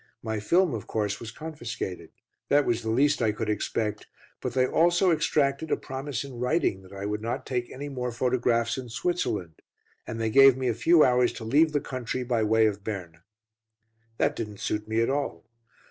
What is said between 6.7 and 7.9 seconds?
that I would not take any